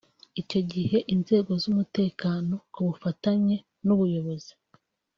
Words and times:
Icyo 0.41 0.59
gihe 0.71 0.97
inzego 1.13 1.51
z’umutekano 1.61 2.55
ku 2.73 2.79
bufatanye 2.87 3.55
n’ubuyobozi 3.85 4.53